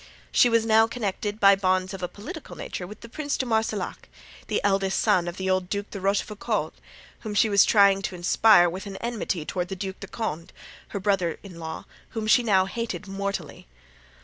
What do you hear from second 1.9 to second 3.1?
of a political nature with the